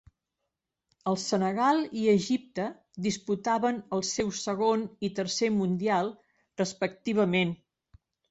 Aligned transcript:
El 1.09 1.17
Senegal 1.23 1.81
i 2.03 2.05
Egipte 2.13 2.65
disputaven 3.07 3.77
el 3.99 4.03
seu 4.13 4.33
segon 4.41 4.87
i 5.09 5.13
tercer 5.21 5.51
Mundial, 5.61 6.11
respectivament. 6.65 7.53